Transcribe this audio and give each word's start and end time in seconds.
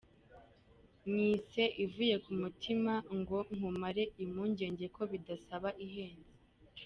Nyise 1.13 1.63
ivuye 1.83 2.15
k´umutima 2.23 2.93
ngo 3.17 3.37
nkumare 3.55 4.03
impungenge 4.23 4.85
ko 4.95 5.01
bidasaba 5.11 5.69
ihenze. 5.85 6.33